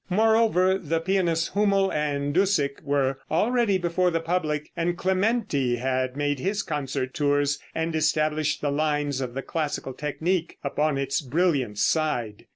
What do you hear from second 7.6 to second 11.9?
and established the lines of the classical technique upon its brilliant